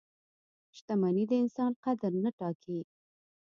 •شتمني 0.77 1.23
د 1.27 1.31
انسان 1.43 1.71
قدر 1.83 2.11
نه 2.23 2.29
ټاکي. 2.37 2.79